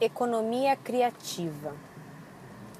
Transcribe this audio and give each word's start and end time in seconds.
economia 0.00 0.76
criativa. 0.76 1.74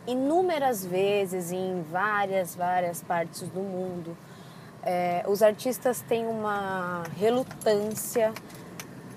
Inúmeras 0.07 0.85
vezes 0.85 1.53
em 1.53 1.83
várias, 1.83 2.55
várias 2.55 3.03
partes 3.03 3.43
do 3.49 3.61
mundo, 3.61 4.17
é, 4.83 5.23
os 5.29 5.43
artistas 5.43 6.01
têm 6.01 6.27
uma 6.27 7.03
relutância 7.19 8.33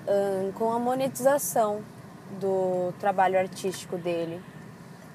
hum, 0.07 0.51
com 0.53 0.73
a 0.73 0.79
monetização 0.79 1.81
do 2.39 2.93
trabalho 2.99 3.39
artístico 3.39 3.97
dele. 3.97 4.41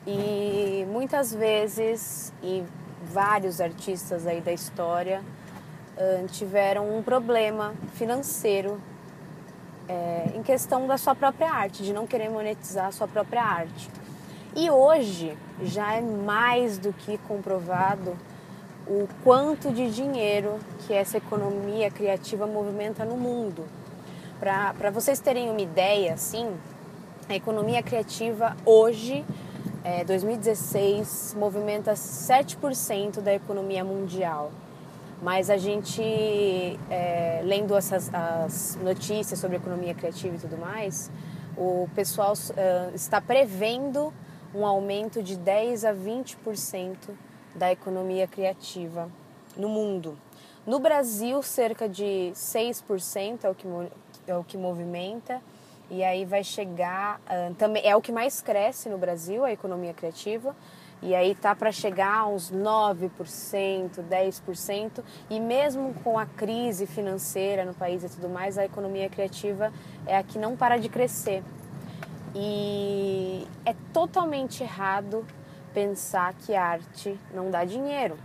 E 0.07 0.87
muitas 0.89 1.35
vezes, 1.35 2.33
e 2.43 2.65
vários 3.03 3.61
artistas 3.61 4.27
aí 4.27 4.41
da 4.41 4.53
história 4.53 5.23
hum, 5.99 6.27
tiveram 6.27 6.97
um 6.97 7.03
problema 7.03 7.75
financeiro 7.95 8.81
é, 9.89 10.33
em 10.35 10.43
questão 10.43 10.87
da 10.87 10.99
sua 10.99 11.15
própria 11.15 11.51
arte, 11.51 11.83
de 11.83 11.93
não 11.93 12.07
querer 12.07 12.29
monetizar 12.29 12.87
a 12.87 12.93
sua 12.93 13.09
própria 13.09 13.43
arte. 13.43 13.91
E 14.55 14.71
hoje 14.71 15.37
já 15.63 15.95
é 15.95 16.01
mais 16.01 16.79
do 16.79 16.93
que 16.93 17.19
comprovado 17.19 18.17
o 18.87 19.07
quanto 19.23 19.71
de 19.71 19.91
dinheiro 19.91 20.59
que 20.87 20.93
essa 20.93 21.19
economia 21.19 21.91
criativa 21.91 22.47
movimenta 22.47 23.05
no 23.05 23.17
mundo. 23.17 23.65
Para 24.39 24.91
vocês 24.91 25.21
terem 25.21 25.51
uma 25.51 25.61
ideia, 25.61 26.15
assim, 26.15 26.55
a 27.29 27.35
economia 27.35 27.83
criativa 27.83 28.57
hoje, 28.65 29.25
é, 29.85 30.05
2016, 30.05 31.35
movimenta 31.39 31.93
7% 31.93 33.21
da 33.21 33.35
economia 33.35 33.85
mundial. 33.85 34.51
Mas 35.21 35.51
a 35.51 35.57
gente, 35.57 36.01
é, 36.89 37.18
lendo 37.49 37.75
essas 37.75 38.13
as 38.13 38.79
notícias 38.83 39.41
sobre 39.41 39.57
economia 39.57 39.95
criativa 39.95 40.37
e 40.37 40.39
tudo 40.39 40.59
mais, 40.59 41.11
o 41.57 41.89
pessoal 41.95 42.35
uh, 42.35 42.95
está 42.95 43.21
prevendo 43.21 44.13
um 44.55 44.67
aumento 44.67 45.23
de 45.23 45.37
10 45.37 45.87
a 45.87 45.95
20% 45.95 46.97
da 47.55 47.73
economia 47.73 48.29
criativa 48.29 49.11
no 49.57 49.69
mundo. 49.69 50.17
No 50.67 50.79
Brasil, 50.79 51.43
cerca 51.43 51.89
de 51.89 52.31
6% 52.35 53.45
é 53.45 53.49
o 53.49 53.55
que, 53.55 53.67
é 54.27 54.37
o 54.37 54.45
que 54.45 54.59
movimenta, 54.59 55.41
e 55.91 56.05
aí 56.05 56.27
vai 56.27 56.45
chegar. 56.45 57.19
Uh, 57.21 57.55
também 57.55 57.83
é 57.85 57.97
o 57.97 58.03
que 58.03 58.13
mais 58.13 58.43
cresce 58.43 58.91
no 58.91 58.99
Brasil, 58.99 59.43
a 59.43 59.51
economia 59.51 59.95
criativa 59.95 60.55
e 61.01 61.15
aí 61.15 61.35
tá 61.35 61.55
para 61.55 61.71
chegar 61.71 62.19
a 62.19 62.27
uns 62.27 62.51
9%, 62.51 63.11
10%, 64.11 65.03
e 65.31 65.39
mesmo 65.39 65.95
com 66.03 66.19
a 66.19 66.27
crise 66.27 66.87
financeira 66.87 67.65
no 67.65 67.75
país 67.75 68.03
e 68.03 68.09
tudo 68.09 68.29
mais, 68.29 68.59
a 68.59 68.65
economia 68.65 69.09
criativa 69.09 69.73
é 70.07 70.17
a 70.17 70.23
que 70.23 70.39
não 70.39 70.57
para 70.57 70.77
de 70.77 70.89
crescer. 70.89 71.43
E 72.35 73.47
é 73.65 73.75
totalmente 73.93 74.63
errado 74.63 75.25
pensar 75.73 76.35
que 76.35 76.55
arte 76.55 77.19
não 77.33 77.51
dá 77.51 77.65
dinheiro, 77.65 78.19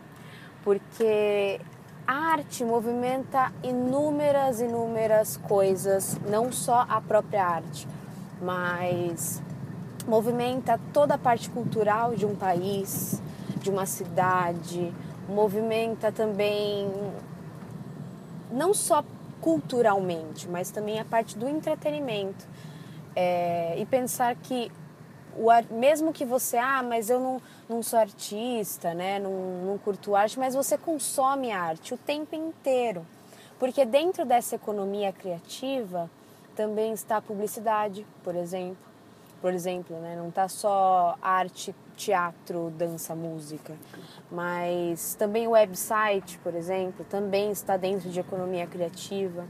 porque 0.63 1.59
a 2.05 2.13
arte 2.13 2.66
movimenta 2.66 3.53
inúmeras, 3.63 4.59
inúmeras 4.59 5.38
coisas, 5.38 6.19
não 6.29 6.51
só 6.51 6.85
a 6.89 6.99
própria 6.99 7.45
arte, 7.45 7.88
mas 8.41 9.41
movimenta 10.08 10.80
toda 10.92 11.16
a 11.16 11.18
parte 11.18 11.50
cultural 11.50 12.16
de 12.16 12.26
um 12.26 12.36
país, 12.36 13.22
de 13.62 13.70
uma 13.70 13.86
cidade, 13.86 14.94
movimenta 15.28 16.12
também 16.12 16.92
não 18.52 18.74
só 18.74 19.04
culturalmente, 19.42 20.48
mas 20.48 20.70
também 20.70 21.00
a 21.00 21.06
parte 21.06 21.38
do 21.38 21.48
entretenimento. 21.48 22.46
É, 23.16 23.76
e 23.78 23.86
pensar 23.86 24.36
que 24.36 24.72
o, 25.36 25.50
mesmo 25.74 26.12
que 26.12 26.26
você, 26.26 26.58
ah, 26.58 26.84
mas 26.84 27.09
eu 27.09 27.20
não, 27.20 27.42
não 27.68 27.84
sou 27.84 28.00
artista, 28.00 28.94
né, 28.94 29.20
não, 29.20 29.31
não 29.66 29.78
curto 29.78 30.16
arte, 30.16 30.38
mas 30.38 30.56
você 30.56 30.78
consome 30.78 31.52
arte 31.52 31.94
o 31.94 31.97
tempo 31.97 32.36
inteiro. 32.36 33.06
Porque 33.59 33.86
dentro 33.86 34.25
dessa 34.25 34.56
economia 34.56 35.12
criativa 35.12 36.09
também 36.56 36.94
está 36.94 37.18
a 37.18 37.22
publicidade, 37.22 38.06
por 38.24 38.36
exemplo 38.36 38.93
por 39.44 39.54
exemplo, 39.54 40.00
né? 40.00 40.16
Não 40.16 40.31
tá 40.31 40.48
só 40.48 41.18
arte, 41.22 41.76
teatro, 41.98 42.72
dança, 42.78 43.14
música, 43.14 43.74
mas 44.31 45.16
também 45.16 45.46
o 45.48 45.52
website, 45.52 46.40
por 46.40 46.56
exemplo, 46.56 47.06
também 47.09 47.52
está 47.52 47.76
dentro 47.76 48.09
de 48.09 48.22
economia 48.22 48.66
criativa. 48.66 49.46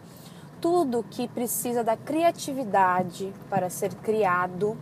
Tudo 0.59 1.05
que 1.11 1.27
precisa 1.27 1.83
da 1.83 1.95
criatividade 1.95 3.31
para 3.51 3.69
ser 3.69 3.93
criado, 3.93 4.75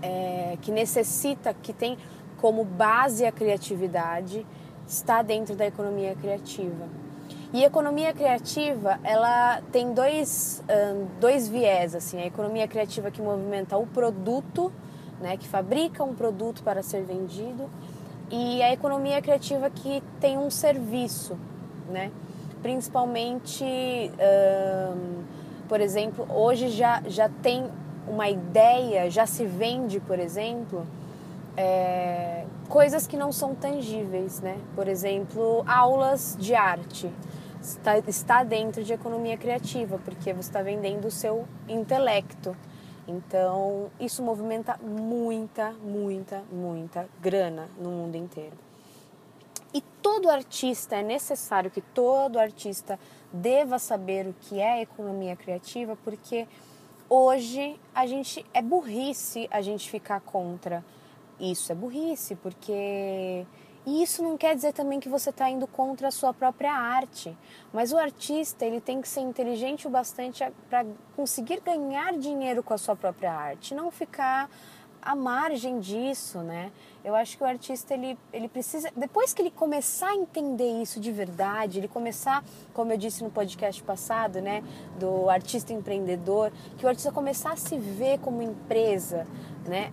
é, 0.00 0.56
que 0.62 0.72
necessita, 0.72 1.52
que 1.52 1.74
tem 1.74 1.98
como 2.40 2.64
base 2.64 3.26
a 3.26 3.30
criatividade, 3.30 4.46
está 4.88 5.20
dentro 5.20 5.54
da 5.54 5.66
economia 5.66 6.14
criativa. 6.14 6.88
E 7.54 7.62
economia 7.62 8.12
criativa, 8.12 8.98
ela 9.04 9.62
tem 9.70 9.94
dois, 9.94 10.60
dois 11.20 11.46
viés, 11.46 11.94
assim, 11.94 12.20
a 12.20 12.26
economia 12.26 12.66
criativa 12.66 13.12
que 13.12 13.22
movimenta 13.22 13.76
o 13.76 13.86
produto, 13.86 14.72
né, 15.20 15.36
que 15.36 15.46
fabrica 15.46 16.02
um 16.02 16.16
produto 16.16 16.64
para 16.64 16.82
ser 16.82 17.04
vendido, 17.04 17.70
e 18.28 18.60
a 18.60 18.72
economia 18.72 19.22
criativa 19.22 19.70
que 19.70 20.02
tem 20.20 20.36
um 20.36 20.50
serviço, 20.50 21.38
né, 21.88 22.10
principalmente, 22.60 23.62
um, 23.64 25.22
por 25.68 25.80
exemplo, 25.80 26.26
hoje 26.28 26.70
já, 26.70 27.04
já 27.06 27.28
tem 27.28 27.70
uma 28.08 28.28
ideia, 28.28 29.08
já 29.08 29.26
se 29.26 29.46
vende, 29.46 30.00
por 30.00 30.18
exemplo, 30.18 30.84
é, 31.56 32.46
coisas 32.68 33.06
que 33.06 33.16
não 33.16 33.30
são 33.30 33.54
tangíveis, 33.54 34.40
né? 34.40 34.58
Por 34.74 34.88
exemplo, 34.88 35.62
aulas 35.68 36.36
de 36.36 36.52
arte 36.52 37.08
está, 37.64 37.98
está 37.98 38.44
dentro 38.44 38.84
de 38.84 38.92
economia 38.92 39.36
criativa, 39.36 39.98
porque 40.04 40.32
você 40.32 40.48
está 40.48 40.62
vendendo 40.62 41.06
o 41.06 41.10
seu 41.10 41.48
intelecto. 41.68 42.56
Então, 43.08 43.90
isso 43.98 44.22
movimenta 44.22 44.78
muita, 44.82 45.72
muita, 45.72 46.42
muita 46.52 47.08
grana 47.20 47.68
no 47.78 47.90
mundo 47.90 48.16
inteiro. 48.16 48.56
E 49.72 49.80
todo 49.80 50.30
artista, 50.30 50.96
é 50.96 51.02
necessário 51.02 51.70
que 51.70 51.80
todo 51.80 52.38
artista 52.38 52.98
deva 53.32 53.78
saber 53.78 54.26
o 54.26 54.34
que 54.40 54.60
é 54.60 54.82
economia 54.82 55.34
criativa, 55.34 55.96
porque 56.04 56.46
hoje 57.08 57.78
a 57.94 58.06
gente 58.06 58.44
é 58.54 58.62
burrice 58.62 59.48
a 59.50 59.60
gente 59.60 59.90
ficar 59.90 60.20
contra 60.20 60.84
isso, 61.40 61.72
é 61.72 61.74
burrice, 61.74 62.36
porque 62.36 63.44
e 63.86 64.02
isso 64.02 64.22
não 64.22 64.36
quer 64.36 64.54
dizer 64.54 64.72
também 64.72 64.98
que 64.98 65.08
você 65.08 65.30
está 65.30 65.48
indo 65.50 65.66
contra 65.66 66.08
a 66.08 66.10
sua 66.10 66.32
própria 66.32 66.72
arte, 66.72 67.36
mas 67.72 67.92
o 67.92 67.98
artista 67.98 68.64
ele 68.64 68.80
tem 68.80 69.00
que 69.00 69.08
ser 69.08 69.20
inteligente 69.20 69.86
o 69.86 69.90
bastante 69.90 70.42
para 70.70 70.86
conseguir 71.14 71.60
ganhar 71.60 72.16
dinheiro 72.18 72.62
com 72.62 72.72
a 72.72 72.78
sua 72.78 72.96
própria 72.96 73.32
arte, 73.32 73.74
não 73.74 73.90
ficar 73.90 74.48
à 75.04 75.14
margem 75.14 75.78
disso, 75.80 76.38
né? 76.38 76.72
Eu 77.04 77.14
acho 77.14 77.36
que 77.36 77.42
o 77.44 77.46
artista 77.46 77.92
ele, 77.92 78.18
ele 78.32 78.48
precisa, 78.48 78.90
depois 78.96 79.34
que 79.34 79.42
ele 79.42 79.50
começar 79.50 80.08
a 80.08 80.14
entender 80.14 80.80
isso 80.80 80.98
de 80.98 81.12
verdade, 81.12 81.78
ele 81.78 81.88
começar, 81.88 82.42
como 82.72 82.90
eu 82.90 82.96
disse 82.96 83.22
no 83.22 83.30
podcast 83.30 83.82
passado, 83.82 84.40
né, 84.40 84.64
do 84.98 85.28
artista 85.28 85.74
empreendedor, 85.74 86.50
que 86.78 86.86
o 86.86 86.88
artista 86.88 87.12
começar 87.12 87.52
a 87.52 87.56
se 87.56 87.76
ver 87.76 88.18
como 88.20 88.40
empresa, 88.40 89.26
né? 89.68 89.92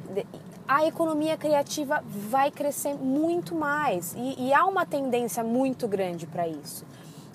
A 0.68 0.86
economia 0.86 1.38
criativa 1.38 2.04
vai 2.06 2.52
crescer 2.52 2.94
muito 2.96 3.56
mais 3.56 4.14
e, 4.16 4.48
e 4.48 4.54
há 4.54 4.66
uma 4.66 4.86
tendência 4.86 5.44
muito 5.44 5.88
grande 5.88 6.26
para 6.28 6.48
isso. 6.48 6.86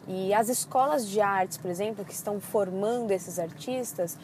E 0.09 0.33
as 0.33 0.49
escolas 0.49 1.09
de 1.09 1.21
artes, 1.21 1.59
por 1.59 1.71
exemplo, 1.71 2.05
que 2.05 2.13
estão 2.13 2.41
formando 2.41 3.11
esses 3.11 3.39
artistas, 3.39 4.17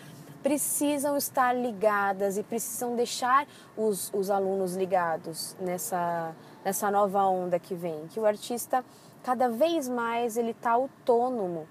precisam 0.42 1.16
estar 1.16 1.52
ligadas 1.52 2.36
e 2.36 2.42
precisam 2.42 2.96
deixar 2.96 3.46
os, 3.76 4.10
os 4.12 4.30
alunos 4.30 4.74
ligados 4.74 5.56
nessa, 5.60 6.34
nessa 6.64 6.90
nova 6.90 7.24
onda 7.26 7.58
que 7.58 7.74
vem, 7.74 8.06
que 8.08 8.18
o 8.18 8.26
artista 8.26 8.84
cada 9.22 9.48
vez 9.48 9.88
mais 9.88 10.36
ele 10.36 10.50
está 10.50 10.72
autônomo, 10.72 11.68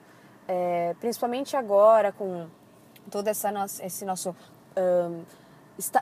é, 0.47 0.95
principalmente 0.99 1.55
agora 1.57 2.11
com 2.11 2.47
todo 3.09 3.27
essa 3.27 3.51
nossa, 3.51 3.85
esse 3.85 4.05
nosso 4.05 4.35
um, 4.77 5.23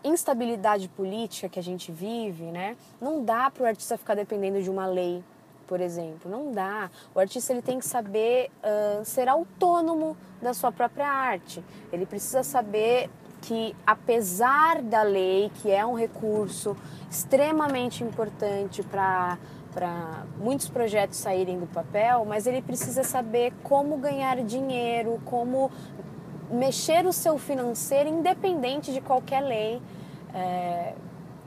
instabilidade 0.03 0.87
política 0.89 1.49
que 1.49 1.59
a 1.59 1.63
gente 1.63 1.91
vive, 1.91 2.45
né? 2.45 2.75
Não 2.99 3.23
dá 3.23 3.49
para 3.49 3.63
o 3.63 3.65
artista 3.65 3.97
ficar 3.97 4.15
dependendo 4.15 4.61
de 4.61 4.69
uma 4.69 4.85
lei, 4.85 5.23
por 5.67 5.79
exemplo. 5.81 6.29
Não 6.29 6.51
dá. 6.51 6.89
O 7.13 7.19
artista 7.19 7.53
ele 7.53 7.61
tem 7.61 7.79
que 7.79 7.85
saber 7.85 8.49
uh, 8.63 9.05
ser 9.05 9.27
autônomo 9.27 10.17
da 10.41 10.53
sua 10.53 10.71
própria 10.71 11.07
arte. 11.07 11.63
Ele 11.91 12.05
precisa 12.05 12.43
saber 12.43 13.09
que, 13.41 13.75
apesar 13.85 14.81
da 14.81 15.01
lei, 15.01 15.51
que 15.61 15.71
é 15.71 15.85
um 15.85 15.93
recurso 15.93 16.75
extremamente 17.09 18.03
importante 18.03 18.83
para 18.83 19.37
para 19.73 20.25
muitos 20.39 20.67
projetos 20.67 21.17
saírem 21.17 21.59
do 21.59 21.67
papel, 21.67 22.25
mas 22.25 22.47
ele 22.47 22.61
precisa 22.61 23.03
saber 23.03 23.53
como 23.63 23.97
ganhar 23.97 24.43
dinheiro, 24.43 25.21
como 25.25 25.71
mexer 26.51 27.05
o 27.05 27.13
seu 27.13 27.37
financeiro 27.37 28.09
independente 28.09 28.91
de 28.91 29.01
qualquer 29.01 29.41
lei, 29.41 29.81
é, 30.33 30.93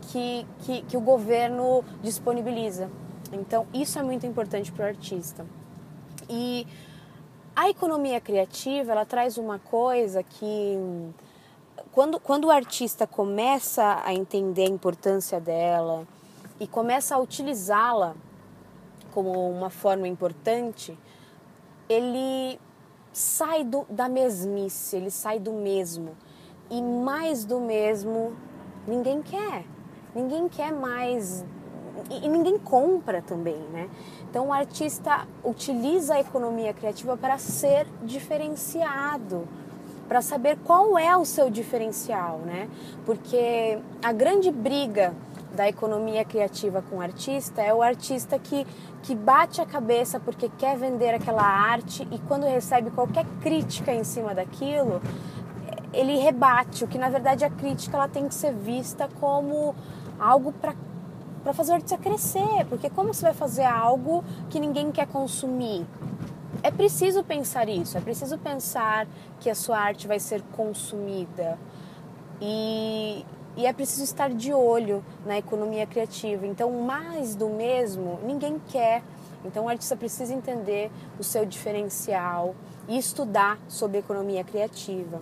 que, 0.03 0.47
que, 0.61 0.83
que 0.83 0.97
o 0.97 1.01
governo 1.01 1.85
disponibiliza. 2.03 2.91
Então, 3.33 3.67
isso 3.73 3.99
é 3.99 4.03
muito 4.03 4.27
importante 4.27 4.71
para 4.73 4.85
o 4.85 4.89
artista. 4.89 5.47
E 6.29 6.67
a 7.55 7.69
economia 7.69 8.21
criativa, 8.21 8.93
ela 8.93 9.05
traz 9.05 9.39
uma 9.39 9.59
coisa 9.59 10.23
que 10.23 10.79
quando, 11.91 12.19
quando 12.19 12.47
o 12.47 12.51
artista 12.51 13.07
começa 13.07 14.03
a 14.05 14.15
entender 14.15 14.65
a 14.65 14.69
importância 14.69 15.41
dela 15.41 16.07
e 16.59 16.67
começa 16.67 17.15
a 17.15 17.19
utilizá-la 17.19 18.15
como 19.13 19.51
uma 19.51 19.69
forma 19.69 20.09
importante, 20.09 20.99
ele 21.89 22.59
sai 23.13 23.65
do, 23.65 23.85
da 23.89 24.09
mesmice, 24.09 24.97
ele 24.97 25.11
sai 25.11 25.39
do 25.39 25.53
mesmo. 25.53 26.17
E 26.71 26.81
mais 26.81 27.45
do 27.45 27.61
mesmo 27.61 28.33
ninguém 28.87 29.23
quer. 29.23 29.65
Ninguém 30.15 30.49
quer 30.49 30.73
mais. 30.73 31.45
E, 32.11 32.29
ninguém 32.29 32.59
compra 32.59 33.23
também, 33.23 33.59
né? 33.73 33.89
Então 34.29 34.49
o 34.49 34.53
artista 34.53 35.27
utiliza 35.45 36.15
a 36.15 36.21
economia 36.21 36.73
criativa 36.73 37.17
para 37.17 37.37
ser 37.39 37.87
diferenciado, 38.03 39.47
para 40.09 40.23
saber 40.23 40.59
qual 40.65 40.99
é 40.99 41.17
o 41.17 41.25
seu 41.25 41.51
diferencial, 41.51 42.39
né? 42.39 42.69
Porque 43.05 43.79
a 44.03 44.13
grande 44.13 44.51
briga 44.51 45.15
da 45.55 45.69
economia 45.69 46.25
criativa 46.25 46.83
com 46.83 46.97
o 46.97 47.01
artista 47.01 47.61
é 47.61 47.73
o 47.73 47.83
artista 47.83 48.39
que, 48.39 48.67
que 49.03 49.15
bate 49.15 49.61
a 49.61 49.67
cabeça 49.67 50.19
porque 50.19 50.49
quer 50.59 50.77
vender 50.77 51.15
aquela 51.15 51.43
arte 51.43 52.07
e 52.11 52.19
quando 52.21 52.45
recebe 52.45 52.91
qualquer 52.91 53.27
crítica 53.41 53.93
em 53.93 54.05
cima 54.05 54.35
daquilo, 54.35 55.01
ele 55.93 56.19
rebate, 56.19 56.85
o 56.85 56.89
que 56.89 56.99
na 56.99 57.11
verdade 57.11 57.45
a 57.45 57.51
crítica 57.51 57.97
ela 57.97 58.09
tem 58.09 58.27
que 58.27 58.35
ser 58.35 58.55
vista 58.55 59.09
como 59.21 59.75
algo 60.19 60.53
para 60.53 60.75
para 61.43 61.53
fazer 61.53 61.73
o 61.73 61.75
artista 61.75 61.99
crescer, 61.99 62.65
porque 62.69 62.89
como 62.89 63.13
você 63.13 63.23
vai 63.23 63.35
fazer 63.35 63.65
algo 63.65 64.25
que 64.49 64.61
ninguém 64.61 64.93
quer 64.93 65.09
consumir? 65.09 65.85
É 66.63 66.71
preciso 66.71 67.25
pensar 67.25 67.69
isso, 67.69 67.99
é 67.99 68.01
preciso 68.01 68.39
pensar 68.39 69.09
que 69.41 69.51
a 69.51 69.55
sua 69.55 69.77
arte 69.79 70.07
vai 70.07 70.21
ser 70.21 70.41
consumida. 70.53 71.59
E, 72.41 73.25
e 73.57 73.67
é 73.67 73.73
preciso 73.73 74.05
estar 74.05 74.31
de 74.31 74.53
olho 74.53 75.05
na 75.27 75.39
economia 75.39 75.87
criativa. 75.87 76.47
Então, 76.47 76.71
mais 76.83 77.35
do 77.35 77.49
mesmo, 77.49 78.19
ninguém 78.25 78.61
quer. 78.69 79.03
Então, 79.45 79.65
o 79.65 79.69
artista 79.69 79.97
precisa 79.97 80.33
entender 80.33 80.91
o 81.19 81.25
seu 81.25 81.45
diferencial 81.45 82.55
e 82.89 82.97
estudar 82.97 83.59
sobre 83.69 83.99
economia 83.99 84.43
criativa. 84.45 85.21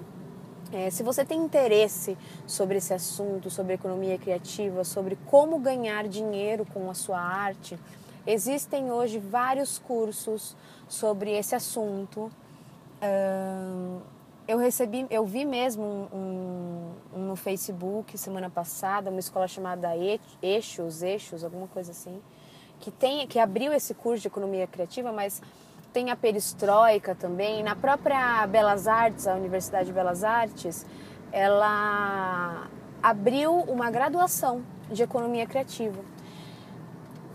É, 0.73 0.89
se 0.89 1.03
você 1.03 1.25
tem 1.25 1.41
interesse 1.41 2.17
sobre 2.47 2.79
esse 2.79 2.95
assunto, 2.95 3.51
sobre 3.51 3.75
economia 3.75 4.17
criativa, 4.17 4.85
sobre 4.85 5.19
como 5.27 5.59
ganhar 5.59 6.07
dinheiro 6.07 6.65
com 6.65 6.89
a 6.89 6.95
sua 6.95 7.19
arte, 7.19 7.77
existem 8.25 8.93
hoje 8.93 9.19
vários 9.19 9.79
cursos 9.79 10.57
sobre 10.89 11.33
esse 11.33 11.55
assunto. 11.57 12.31
eu 14.47 14.59
recebi, 14.59 15.07
eu 15.11 15.25
vi 15.25 15.45
mesmo 15.45 16.09
um, 16.13 16.30
no 17.31 17.37
Facebook 17.37 18.19
semana 18.19 18.51
passada, 18.51 19.09
uma 19.09 19.21
escola 19.21 19.47
chamada 19.47 19.91
Eixos, 20.43 21.03
Eixos, 21.03 21.45
alguma 21.45 21.69
coisa 21.69 21.93
assim, 21.93 22.21
que 22.81 22.91
tem, 22.91 23.27
que 23.27 23.39
abriu 23.39 23.73
esse 23.73 23.95
curso 23.95 24.23
de 24.23 24.29
economia 24.29 24.67
criativa, 24.67 25.13
mas 25.13 25.41
tem 25.93 26.11
a 26.11 26.17
perestroika 26.17 27.15
também. 27.15 27.63
Na 27.63 27.77
própria 27.77 28.47
Belas 28.49 28.89
Artes, 28.89 29.29
a 29.29 29.35
Universidade 29.35 29.87
de 29.87 29.93
Belas 29.93 30.25
Artes, 30.25 30.85
ela 31.31 32.69
abriu 33.03 33.55
uma 33.55 33.91
graduação 33.91 34.63
de 34.91 35.03
economia 35.03 35.47
criativa. 35.47 36.01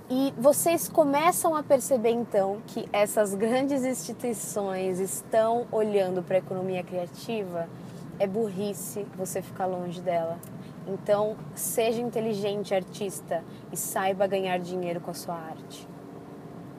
E 0.10 0.34
vocês 0.38 0.88
começam 0.88 1.56
a 1.56 1.64
perceber 1.64 2.12
então 2.12 2.62
que 2.68 2.88
essas 2.92 3.34
grandes 3.34 3.84
instituições 3.84 5.00
estão 5.00 5.66
olhando 5.72 6.22
para 6.22 6.36
a 6.36 6.40
economia 6.40 6.84
criativa. 6.84 7.68
É 8.18 8.26
burrice 8.26 9.06
você 9.18 9.42
ficar 9.42 9.66
longe 9.66 10.02
dela. 10.02 10.40
Então, 10.88 11.36
seja 11.54 12.02
inteligente, 12.02 12.74
artista, 12.74 13.44
e 13.72 13.78
saiba 13.78 14.28
ganhar 14.28 14.58
dinheiro 14.60 15.02
com 15.02 15.12
a 15.12 15.14
sua 15.14 15.36
arte. 15.36 15.88